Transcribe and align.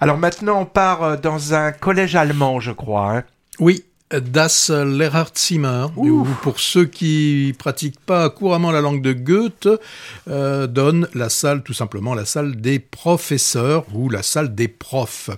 Alors 0.00 0.18
maintenant, 0.18 0.60
on 0.60 0.66
part 0.66 1.02
euh, 1.02 1.16
dans 1.16 1.54
un 1.54 1.72
collège 1.72 2.16
allemand, 2.16 2.60
je 2.60 2.72
crois. 2.72 3.16
Hein. 3.16 3.24
Oui, 3.58 3.84
Das 4.12 4.70
Lehrerzimmer, 4.70 5.86
ou 5.96 6.24
pour 6.42 6.60
ceux 6.60 6.84
qui 6.84 7.56
pratiquent 7.58 7.98
pas 7.98 8.30
couramment 8.30 8.70
la 8.70 8.80
langue 8.80 9.02
de 9.02 9.12
Goethe, 9.12 9.68
euh, 10.28 10.68
donne 10.68 11.08
la 11.14 11.28
salle, 11.28 11.64
tout 11.64 11.72
simplement 11.72 12.14
la 12.14 12.24
salle 12.24 12.54
des 12.60 12.78
professeurs 12.78 13.84
ou 13.92 14.08
la 14.08 14.22
salle 14.22 14.54
des 14.54 14.68
profs. 14.68 15.30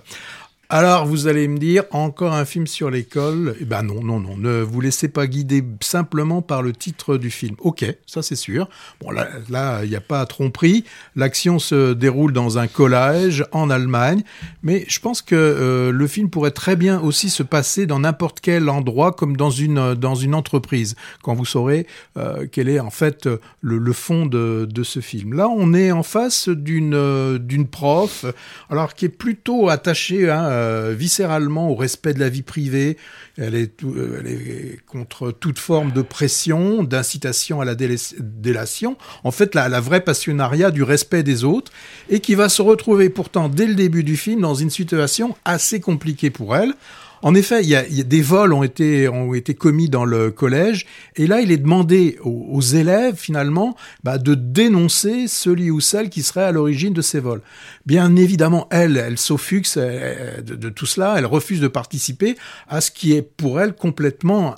Alors, 0.71 1.07
vous 1.07 1.25
allez 1.25 1.47
me 1.47 1.57
dire, 1.57 1.85
encore 1.89 2.35
un 2.35 2.45
film 2.45 2.67
sur 2.67 2.91
l'école? 2.91 3.55
Eh 3.59 3.65
ben 3.65 3.81
non, 3.81 4.03
non, 4.03 4.19
non, 4.19 4.37
ne 4.37 4.61
vous 4.61 4.81
laissez 4.81 5.07
pas 5.07 5.25
guider 5.25 5.63
simplement 5.81 6.43
par 6.43 6.61
le 6.61 6.73
titre 6.73 7.17
du 7.17 7.31
film. 7.31 7.55
Ok, 7.57 7.83
ça 8.05 8.21
c'est 8.21 8.35
sûr. 8.35 8.69
Bon, 9.01 9.09
là, 9.09 9.79
il 9.83 9.89
n'y 9.89 9.95
a 9.95 9.99
pas 9.99 10.21
à 10.21 10.27
tromperie. 10.27 10.83
L'action 11.15 11.57
se 11.57 11.93
déroule 11.93 12.33
dans 12.33 12.59
un 12.59 12.67
collège 12.67 13.43
en 13.51 13.71
Allemagne, 13.71 14.21
mais 14.61 14.85
je 14.87 14.99
pense 14.99 15.23
que 15.23 15.33
euh, 15.33 15.91
le 15.91 16.05
film 16.05 16.29
pourrait 16.29 16.51
très 16.51 16.75
bien 16.75 16.99
aussi 16.99 17.31
se 17.31 17.41
passer 17.41 17.87
dans 17.87 18.01
n'importe 18.01 18.39
quel 18.39 18.69
endroit, 18.69 19.11
comme 19.11 19.37
dans 19.37 19.49
une 19.49 19.95
dans 19.95 20.13
une 20.13 20.35
entreprise, 20.35 20.95
quand 21.23 21.33
vous 21.33 21.45
saurez 21.45 21.87
euh, 22.15 22.45
quel 22.51 22.69
est 22.69 22.79
en 22.79 22.91
fait 22.91 23.27
le, 23.61 23.79
le 23.79 23.93
fond 23.93 24.27
de, 24.27 24.67
de, 24.69 24.83
ce 24.83 24.99
film. 24.99 25.33
Là, 25.33 25.49
on 25.49 25.73
est 25.73 25.91
en 25.91 26.03
face 26.03 26.47
d'une 26.47 26.93
euh, 26.93 27.39
d'une 27.39 27.65
prof, 27.65 28.25
alors 28.69 28.93
qui 28.93 29.05
est 29.05 29.09
plutôt 29.09 29.67
attachée 29.69 30.29
hein, 30.29 30.58
euh, 30.59 30.93
viscéralement 30.97 31.69
au 31.69 31.75
respect 31.75 32.13
de 32.13 32.19
la 32.19 32.29
vie 32.29 32.41
privée. 32.41 32.97
Elle 33.37 33.55
est, 33.55 33.83
euh, 33.83 34.19
elle 34.19 34.27
est 34.27 34.79
contre 34.85 35.31
toute 35.31 35.59
forme 35.59 35.91
de 35.91 36.01
pression, 36.01 36.83
d'incitation 36.83 37.61
à 37.61 37.65
la 37.65 37.75
délation. 37.75 38.97
En 39.23 39.31
fait, 39.31 39.55
la, 39.55 39.69
la 39.69 39.79
vraie 39.79 40.01
passionnariat 40.01 40.71
du 40.71 40.83
respect 40.83 41.23
des 41.23 41.43
autres 41.43 41.71
et 42.09 42.19
qui 42.19 42.35
va 42.35 42.49
se 42.49 42.61
retrouver 42.61 43.09
pourtant 43.09 43.49
dès 43.49 43.65
le 43.65 43.75
début 43.75 44.03
du 44.03 44.17
film 44.17 44.41
dans 44.41 44.55
une 44.55 44.69
situation 44.69 45.35
assez 45.45 45.79
compliquée 45.79 46.29
pour 46.29 46.55
elle 46.55 46.73
en 47.21 47.35
effet, 47.35 47.61
il 47.63 47.69
y, 47.69 47.75
a, 47.75 47.83
des 47.83 48.21
vols 48.21 48.53
ont 48.53 48.63
été 48.63 49.07
ont 49.07 49.33
été 49.33 49.53
commis 49.53 49.89
dans 49.89 50.05
le 50.05 50.31
collège, 50.31 50.85
et 51.15 51.27
là, 51.27 51.41
il 51.41 51.51
est 51.51 51.57
demandé 51.57 52.17
aux, 52.23 52.61
élèves 52.61 53.15
finalement 53.15 53.75
bah, 54.03 54.17
de 54.17 54.35
dénoncer 54.35 55.27
celui 55.27 55.71
ou 55.71 55.79
celle 55.79 56.09
qui 56.09 56.23
serait 56.23 56.43
à 56.43 56.51
l'origine 56.51 56.93
de 56.93 57.01
ces 57.01 57.19
vols. 57.19 57.41
Bien 57.85 58.15
évidemment, 58.15 58.67
elle, 58.71 58.97
elle 58.97 59.17
s'offuse 59.17 59.75
de, 59.75 60.69
tout 60.69 60.85
cela, 60.85 61.15
elle 61.17 61.25
refuse 61.25 61.61
de 61.61 61.67
participer 61.67 62.35
à 62.67 62.81
ce 62.81 62.91
qui 62.91 63.13
est 63.13 63.21
pour 63.21 63.59
elle 63.59 63.73
complètement 63.73 64.55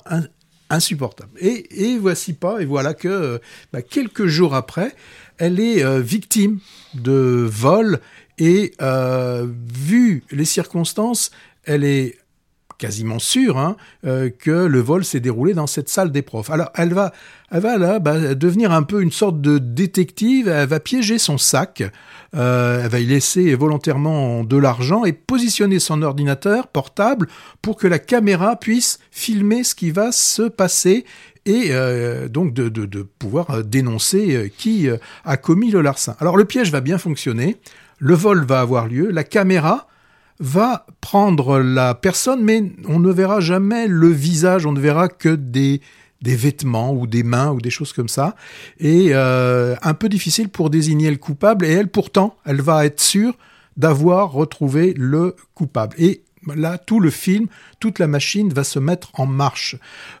insupportable. 0.70 1.30
Et, 1.38 1.98
voici 1.98 2.32
pas, 2.32 2.60
et 2.60 2.64
voilà 2.64 2.94
que 2.94 3.40
bah, 3.72 3.82
quelques 3.82 4.26
jours 4.26 4.54
après, 4.54 4.94
elle 5.38 5.60
est 5.60 5.84
euh, 5.84 6.00
victime 6.00 6.58
de 6.94 7.46
vols 7.48 8.00
et 8.38 8.72
euh, 8.80 9.46
vu 9.72 10.24
les 10.30 10.44
circonstances, 10.44 11.30
elle 11.64 11.84
est 11.84 12.16
quasiment 12.82 13.20
sûr 13.20 13.58
hein, 13.58 13.76
euh, 14.04 14.28
que 14.28 14.50
le 14.50 14.80
vol 14.80 15.04
s'est 15.04 15.20
déroulé 15.20 15.54
dans 15.54 15.68
cette 15.68 15.88
salle 15.88 16.10
des 16.10 16.22
profs. 16.22 16.50
Alors 16.50 16.68
elle 16.74 16.92
va, 16.92 17.12
elle 17.52 17.60
va 17.60 17.78
là 17.78 18.00
bah, 18.00 18.34
devenir 18.34 18.72
un 18.72 18.82
peu 18.82 19.02
une 19.02 19.12
sorte 19.12 19.40
de 19.40 19.58
détective. 19.58 20.48
Elle 20.48 20.68
va 20.68 20.80
piéger 20.80 21.18
son 21.18 21.38
sac. 21.38 21.84
Euh, 22.34 22.82
elle 22.82 22.90
va 22.90 22.98
y 22.98 23.06
laisser 23.06 23.54
volontairement 23.54 24.42
de 24.42 24.56
l'argent 24.56 25.04
et 25.04 25.12
positionner 25.12 25.78
son 25.78 26.02
ordinateur 26.02 26.66
portable 26.66 27.28
pour 27.60 27.76
que 27.76 27.86
la 27.86 28.00
caméra 28.00 28.56
puisse 28.56 28.98
filmer 29.12 29.62
ce 29.62 29.76
qui 29.76 29.92
va 29.92 30.10
se 30.10 30.42
passer 30.42 31.04
et 31.46 31.68
euh, 31.70 32.26
donc 32.26 32.52
de, 32.52 32.68
de, 32.68 33.02
pouvoir 33.02 33.62
dénoncer 33.62 34.52
qui 34.58 34.88
a 35.24 35.36
commis 35.36 35.70
le 35.70 35.82
larcin. 35.82 36.16
Alors 36.18 36.36
le 36.36 36.46
piège 36.46 36.72
va 36.72 36.80
bien 36.80 36.98
fonctionner, 36.98 37.58
le 37.98 38.14
vol 38.14 38.44
va 38.44 38.60
avoir 38.60 38.88
lieu, 38.88 39.12
la 39.12 39.22
caméra 39.22 39.86
va 40.42 40.86
prendre 41.00 41.60
la 41.60 41.94
personne, 41.94 42.42
mais 42.42 42.72
on 42.88 42.98
ne 42.98 43.12
verra 43.12 43.38
jamais 43.38 43.86
le 43.86 44.08
visage, 44.08 44.66
on 44.66 44.72
ne 44.72 44.80
verra 44.80 45.08
que 45.08 45.36
des, 45.36 45.80
vêtements 46.20 46.92
ou 46.92 47.06
des 47.06 47.22
mains 47.22 47.52
ou 47.52 47.60
des 47.60 47.70
choses 47.70 47.92
comme 47.92 48.08
ça. 48.08 48.34
Et 48.80 49.10
euh, 49.12 49.76
un 49.82 49.94
peu 49.94 50.08
difficile 50.08 50.48
pour 50.48 50.68
désigner 50.68 51.12
le 51.12 51.16
coupable. 51.16 51.64
Et 51.64 51.70
elle, 51.70 51.88
pourtant, 51.88 52.36
elle 52.44 52.60
va 52.60 52.84
être 52.84 53.00
sûre 53.00 53.34
d'avoir 53.76 54.32
retrouvé 54.32 54.94
le 54.96 55.36
coupable. 55.54 55.94
Et 55.96 56.22
là, 56.56 56.76
tout 56.76 56.98
le 56.98 57.10
film, 57.10 57.46
toute 57.78 58.00
la 58.00 58.08
machine 58.08 58.52
va 58.52 58.64
se 58.64 58.80
mettre 58.80 59.10
en 59.20 59.26
marche. 59.26 59.76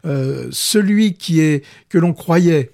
Euh, 0.06 0.46
celui 0.52 1.14
qui 1.14 1.40
est 1.40 1.64
que 1.88 1.98
l'on 1.98 2.12
croyait 2.12 2.70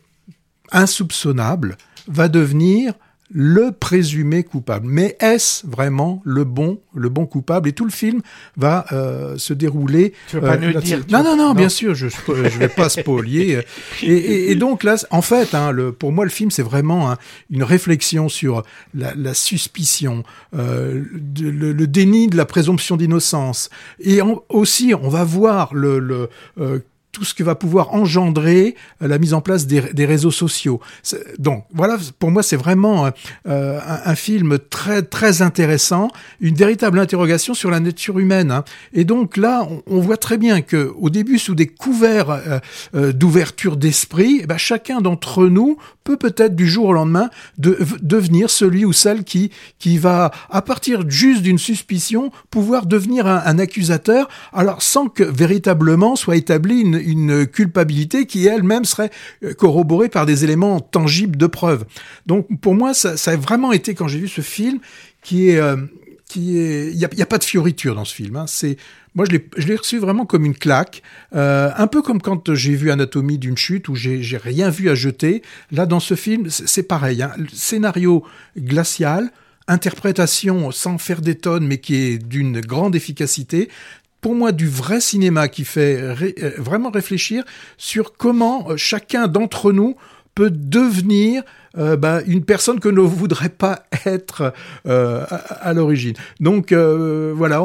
insoupçonnable 0.70 1.78
va 2.08 2.28
devenir 2.28 2.92
le 3.30 3.72
présumé 3.72 4.42
coupable. 4.42 4.86
Mais 4.88 5.16
est-ce 5.20 5.66
vraiment 5.66 6.22
le 6.24 6.44
bon, 6.44 6.80
le 6.94 7.08
bon 7.08 7.26
coupable? 7.26 7.68
Et 7.68 7.72
tout 7.72 7.84
le 7.84 7.90
film 7.90 8.22
va 8.56 8.86
euh, 8.92 9.36
se 9.36 9.52
dérouler. 9.52 10.12
Tu 10.28 10.36
veux 10.36 10.42
pas 10.42 10.54
euh, 10.54 10.72
nous 10.72 10.80
dire 10.80 11.00
Non, 11.10 11.22
non, 11.22 11.36
non, 11.36 11.54
bien 11.54 11.68
sûr, 11.68 11.94
je 11.94 12.08
je 12.08 12.58
vais 12.58 12.68
pas 12.68 12.88
spolier. 12.88 13.60
et, 14.02 14.50
et, 14.50 14.54
donc 14.54 14.82
là, 14.82 14.96
en 15.10 15.22
fait, 15.22 15.54
hein, 15.54 15.72
le, 15.72 15.92
pour 15.92 16.12
moi, 16.12 16.24
le 16.24 16.30
film, 16.30 16.50
c'est 16.50 16.62
vraiment 16.62 17.10
hein, 17.10 17.18
une 17.50 17.62
réflexion 17.62 18.28
sur 18.28 18.62
la, 18.94 19.14
la 19.14 19.34
suspicion, 19.34 20.24
euh, 20.56 21.04
le, 21.40 21.86
déni 21.86 22.28
de 22.28 22.36
la 22.36 22.44
présomption 22.44 22.96
d'innocence, 22.96 23.70
et 24.00 24.20
aussi, 24.48 24.94
on 25.00 25.08
va 25.08 25.24
voir 25.24 25.74
le, 25.74 25.98
le 25.98 26.28
euh, 26.60 26.80
tout 27.18 27.24
ce 27.24 27.34
que 27.34 27.42
va 27.42 27.56
pouvoir 27.56 27.94
engendrer 27.94 28.76
euh, 29.02 29.08
la 29.08 29.18
mise 29.18 29.34
en 29.34 29.40
place 29.40 29.66
des, 29.66 29.80
des 29.80 30.06
réseaux 30.06 30.30
sociaux. 30.30 30.80
Donc 31.40 31.64
voilà, 31.74 31.96
pour 32.20 32.30
moi 32.30 32.44
c'est 32.44 32.56
vraiment 32.56 33.06
euh, 33.06 33.10
euh, 33.48 33.80
un, 34.04 34.14
film 34.14 34.58
très 34.70 35.02
très 35.02 35.42
intéressant, 35.42 36.10
une 36.40 36.54
véritable 36.54 37.00
interrogation 37.00 37.54
sur 37.54 37.72
la 37.72 37.80
nature 37.80 38.20
humaine. 38.20 38.52
Hein. 38.52 38.62
Et 38.92 39.04
donc 39.04 39.36
là, 39.36 39.66
on, 39.88 39.98
voit 39.98 40.16
très 40.16 40.38
bien 40.38 40.62
que 40.62 40.92
au 40.96 41.10
début, 41.10 41.38
sous 41.38 41.56
des 41.56 41.66
couverts 41.66 42.60
d'ouverture 42.94 43.76
d'esprit, 43.76 44.40
eh 44.42 44.46
ben, 44.46 44.56
chacun 44.56 45.00
d'entre 45.00 45.46
nous 45.48 45.76
peut 46.04 46.16
peut-être 46.16 46.54
du 46.54 46.68
jour 46.68 46.86
au 46.86 46.92
lendemain 46.92 47.30
de, 47.58 47.76
devenir 48.00 48.48
celui 48.48 48.84
ou 48.84 48.92
celle 48.92 49.24
qui 49.24 49.50
qui 49.78 49.98
va 49.98 50.30
à 50.50 50.62
partir 50.62 51.08
juste 51.10 51.42
d'une 51.42 51.58
suspicion 51.58 52.30
pouvoir 52.50 52.86
devenir 52.86 53.26
un, 53.26 53.42
un 53.44 53.58
accusateur, 53.58 54.28
alors 54.52 54.82
sans 54.82 55.08
que 55.08 55.24
véritablement 55.24 56.16
soit 56.16 56.36
établi 56.36 56.80
une, 56.80 56.94
une 57.10 57.46
culpabilité 57.46 58.26
qui 58.26 58.46
elle-même 58.46 58.84
serait 58.84 59.10
euh, 59.42 59.54
corroborée 59.54 60.08
par 60.08 60.26
des 60.26 60.44
éléments 60.44 60.80
tangibles 60.80 61.36
de 61.36 61.46
preuve. 61.46 61.84
Donc 62.26 62.46
pour 62.60 62.74
moi, 62.74 62.94
ça, 62.94 63.14
a 63.30 63.36
vraiment 63.36 63.72
été 63.72 63.94
quand 63.94 64.08
j'ai 64.08 64.19
vu 64.19 64.28
ce 64.28 64.41
film 64.41 64.78
qui 65.22 65.50
est 65.50 65.58
euh, 65.58 65.76
qui 66.28 66.58
est, 66.58 66.91
il 66.92 66.98
y 66.98 67.22
a, 67.22 67.26
pas 67.26 67.38
de 67.38 67.44
fioriture 67.44 67.94
dans 67.94 68.04
ce 68.04 68.14
film. 68.14 68.36
Hein. 68.36 68.44
C'est, 68.46 68.76
moi, 69.14 69.24
je 69.24 69.66
l'ai, 69.66 69.76
reçu 69.76 69.98
vraiment 69.98 70.26
comme 70.26 70.44
une 70.44 70.54
claque, 70.54 71.02
euh, 71.34 71.70
un 71.74 71.86
peu 71.86 72.02
comme 72.02 72.20
quand 72.20 72.54
j'ai 72.54 72.74
vu 72.74 72.91
Anatomie 72.91 73.38
d'une 73.38 73.56
chute 73.56 73.88
où 73.88 73.94
j'ai, 73.94 74.22
j'ai 74.22 74.36
rien 74.36 74.69
vu 74.69 74.90
à 74.90 74.94
jeter. 74.94 75.42
Là, 75.72 75.86
dans 75.86 76.00
ce 76.00 76.14
film, 76.14 76.50
c'est 76.50 76.82
pareil. 76.82 77.22
Hein. 77.22 77.32
Scénario 77.52 78.25
glacial, 78.58 79.30
interprétation 79.69 80.70
sans 80.70 80.98
faire 80.98 81.22
des 81.22 81.34
tonnes, 81.34 81.66
mais 81.66 81.78
qui 81.78 81.94
est 81.94 82.19
d'une 82.19 82.60
grande 82.60 82.94
efficacité 82.94 83.70
pour 84.20 84.34
moi 84.34 84.52
du 84.52 84.68
vrai 84.68 85.00
cinéma 85.00 85.48
qui 85.48 85.64
fait 85.64 86.00
euh, 86.00 86.52
vraiment 86.58 86.90
réfléchir 86.90 87.44
sur 87.76 88.14
comment 88.16 88.70
euh, 88.70 88.76
chacun 88.76 89.28
d'entre 89.28 89.72
nous 89.72 89.96
peut 90.38 90.53
devenir 90.53 91.43
euh, 91.76 91.97
bah, 91.97 92.21
une 92.26 92.44
personne 92.44 92.78
que 92.78 92.88
ne 92.88 93.00
voudrait 93.00 93.49
pas 93.49 93.82
être 94.06 94.54
euh, 94.87 95.25
à, 95.28 95.72
l'origine. 95.72 96.15
Donc 96.38 96.71
euh, 96.71 97.32
voilà, 97.37 97.60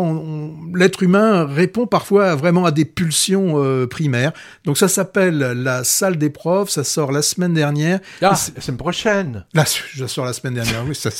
l'être 0.73 1.03
humain 1.03 1.45
répond 1.45 1.85
parfois 1.85 2.33
vraiment 2.33 2.65
à 2.65 2.71
des 2.71 2.85
pulsions 2.85 3.87
primaires. 3.87 4.33
Donc 4.65 4.79
ça 4.79 4.87
s'appelle 4.87 5.37
la 5.37 5.83
salle 5.83 6.17
des 6.17 6.31
profs, 6.31 6.69
ça 6.69 6.83
sort 6.83 7.11
la 7.11 7.21
semaine 7.21 7.53
dernière. 7.53 7.99
Ah, 8.23 8.29
la 8.55 8.61
semaine 8.61 8.77
prochaine. 8.77 9.45
Là, 9.53 9.65
ça 9.65 10.07
sort 10.07 10.25
la 10.25 10.33
semaine 10.33 10.55
dernière, 10.55 10.83
oui. 10.87 10.95
Ça, 10.95 11.11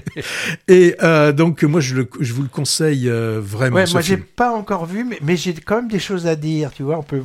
et 0.68 0.96
donc 1.34 1.62
moi 1.62 1.80
je, 1.80 1.94
le, 1.94 2.08
je 2.20 2.32
vous 2.32 2.42
le 2.42 2.48
conseille 2.48 3.08
vraiment. 3.08 3.76
Ouais, 3.76 3.84
moi 3.92 4.00
j'ai 4.00 4.16
pas 4.16 4.50
encore 4.50 4.86
vu, 4.86 5.04
mais, 5.04 5.18
mais 5.22 5.36
j'ai 5.36 5.52
quand 5.52 5.76
même 5.76 5.88
des 5.88 5.98
choses 5.98 6.26
à 6.26 6.36
dire, 6.36 6.70
tu 6.72 6.84
vois. 6.84 6.98
On 6.98 7.02
peut. 7.02 7.22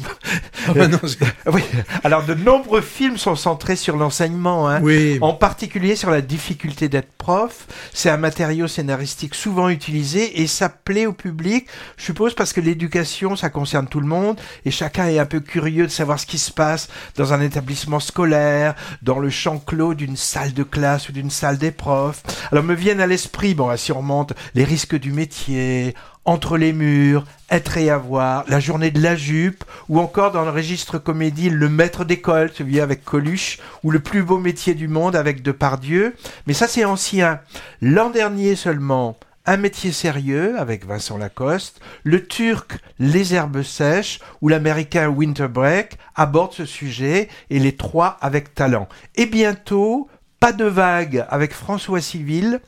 Ah 0.68 0.74
bah 0.74 0.88
non, 0.88 1.00
oui. 1.54 1.62
Alors 2.04 2.26
de 2.26 2.34
nombreux 2.34 2.82
films 2.82 3.18
sont 3.18 3.36
centrés 3.36 3.76
sur 3.76 3.98
l'enseignement. 3.98 4.70
Hein. 4.70 4.80
Oui 4.82 5.20
en 5.22 5.34
particulier 5.34 5.96
sur 5.96 6.10
la 6.10 6.22
difficulté 6.22 6.90
d'être 6.90 7.12
prof. 7.14 7.68
C'est 7.94 8.10
un 8.10 8.18
matériau 8.18 8.68
scénaristique 8.68 9.36
souvent 9.36 9.70
utilisé 9.70 10.42
et 10.42 10.48
ça 10.48 10.70
plaît 10.70 11.06
au 11.06 11.14
public, 11.14 11.68
je 11.98 12.06
suppose 12.06 12.34
parce 12.34 12.54
que 12.54 12.62
l'éducation, 12.62 13.36
ça 13.36 13.50
concerne 13.50 13.88
tout 13.88 14.00
le 14.00 14.08
monde 14.08 14.40
et 14.66 14.72
chacun 14.72 15.08
est 15.08 15.20
un 15.20 15.26
peu 15.26 15.40
curieux 15.40 15.86
de 15.86 15.92
savoir 15.92 16.20
ce 16.20 16.26
qui 16.26 16.38
se 16.38 16.52
passe 16.52 16.90
dans 17.16 17.34
un 17.34 17.42
établissement 17.42 18.00
scolaire, 18.00 18.76
dans 19.02 19.20
le 19.20 19.30
champ 19.30 19.58
clos 19.58 19.94
d'une 19.94 20.18
salle 20.18 20.54
de 20.54 20.64
classe 20.64 21.10
ou 21.10 21.12
d'une 21.12 21.30
salle 21.30 21.58
des 21.58 21.72
profs. 21.72 22.24
Alors 22.52 22.64
me 22.64 22.74
viennent 22.74 23.02
à 23.02 23.08
l'esprit, 23.08 23.54
bon, 23.54 23.76
si 23.78 23.92
on 23.92 24.00
remonte, 24.00 24.34
les 24.56 24.64
risques 24.64 24.98
du 24.98 25.12
métier, 25.12 25.96
entre 26.26 26.58
les 26.58 26.74
murs, 26.74 27.26
être 27.50 27.78
et 27.78 27.90
avoir, 27.90 28.46
La 28.48 28.60
journée 28.60 28.92
de 28.92 29.02
la 29.02 29.16
jupe, 29.16 29.64
ou 29.90 30.00
encore 30.00 30.32
dans 30.32 30.46
le 30.46 30.52
registre 30.52 30.98
comédie 30.98 31.50
Le 31.50 31.70
maître 31.70 32.06
d'école, 32.06 32.52
celui 32.54 32.80
avec 32.80 33.04
Coluche, 33.04 33.60
ou 33.84 33.92
Le 33.92 34.00
plus 34.00 34.24
beau 34.24 34.38
métier 34.38 34.74
du 34.74 34.88
monde 34.88 35.16
avec 35.16 35.42
Depardieu. 35.42 36.16
Mais 36.48 36.54
ça 36.54 36.68
c'est 36.68 36.86
ancien. 36.86 37.40
L'an 37.82 38.10
dernier 38.10 38.56
seulement, 38.56 39.18
Un 39.46 39.58
métier 39.58 39.92
sérieux 39.92 40.60
avec 40.60 40.86
Vincent 40.86 41.18
Lacoste, 41.18 41.82
le 42.04 42.26
turc 42.26 42.78
Les 43.00 43.34
herbes 43.34 43.64
sèches 43.64 44.20
ou 44.42 44.50
l'américain 44.50 45.10
Winter 45.10 45.48
Break 45.48 45.98
abordent 46.16 46.54
ce 46.54 46.66
sujet 46.66 47.28
et 47.50 47.58
les 47.58 47.76
trois 47.76 48.18
avec 48.22 48.54
talent. 48.54 48.88
Et 49.16 49.26
bientôt, 49.26 50.08
pas 50.40 50.54
de 50.54 50.66
vague 50.66 51.26
avec 51.30 51.54
François 51.54 52.02
Civil 52.02 52.62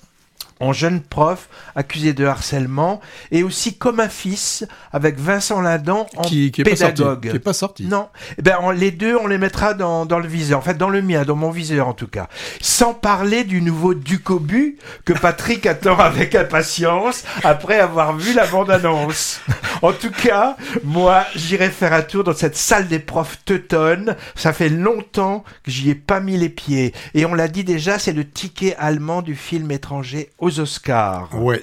en 0.63 0.71
jeune 0.71 1.01
prof 1.01 1.50
accusé 1.75 2.13
de 2.13 2.25
harcèlement 2.25 3.01
et 3.31 3.44
aussi 3.44 3.75
comme 3.77 4.00
un 4.00 4.07
fils 4.07 4.65
avec 4.94 5.19
Vincent 5.19 5.60
Ladan 5.62 6.07
en 6.15 6.21
qui, 6.21 6.51
qui 6.51 6.63
pédagogue. 6.63 7.25
Est 7.25 7.30
qui 7.30 7.36
est 7.36 7.39
pas 7.39 7.54
sorti. 7.54 7.86
Non, 7.86 8.07
eh 8.38 8.42
ben 8.42 8.57
on, 8.62 8.71
les 8.71 8.92
deux 8.92 9.15
on 9.18 9.27
les 9.27 9.38
mettra 9.38 9.74
dans, 9.74 10.06
dans 10.06 10.19
le 10.19 10.27
viseur, 10.27 10.60
en 10.60 10.62
fait 10.62 10.77
dans 10.77 10.89
le 10.89 11.01
mien, 11.01 11.24
dans 11.25 11.36
mon 11.36 11.51
viseur 11.51 11.88
en 11.88 11.94
tout 11.94 12.07
cas. 12.07 12.30
Sans 12.62 12.94
parler 12.94 13.44
du 13.44 13.62
nouveau 13.62 13.94
Ducobu 13.94 14.77
que 15.06 15.13
Patrick 15.13 15.65
attend 15.74 16.00
avec 16.00 16.33
impatience 16.36 17.24
après 17.44 17.80
avoir 17.80 18.15
vu 18.15 18.33
la 18.33 18.48
bande-annonce. 18.48 19.42
En 19.81 19.92
tout 19.92 20.12
cas, 20.12 20.56
moi 20.83 21.25
j'irai 21.36 21.69
faire 21.69 21.92
un 21.92 22.04
tour 22.04 22.24
dans 22.24 22.33
cette 22.33 22.56
salle 22.56 22.88
des 22.88 23.00
profs 23.00 23.39
teutonne. 23.44 24.15
Ça 24.36 24.54
fait 24.54 24.69
longtemps 24.69 25.44
que 25.63 25.71
j'y 25.71 25.89
ai 25.89 25.95
pas 25.95 26.21
mis 26.21 26.38
les 26.38 26.50
pieds 26.50 26.94
et 27.13 27.25
on 27.25 27.33
l'a 27.33 27.50
dit 27.50 27.65
déjà, 27.65 28.00
c'est 28.00 28.13
le 28.13 28.27
ticket 28.27 28.75
allemand 28.77 29.21
du 29.21 29.36
film 29.36 29.69
étranger 29.71 30.30
aux 30.54 30.60
Oscars. 30.62 31.30
Ouais, 31.34 31.62